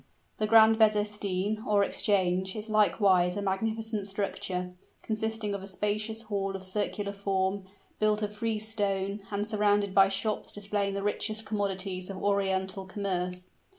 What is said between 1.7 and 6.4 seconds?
exchange, is likewise a magnificent structure consisting of a spacious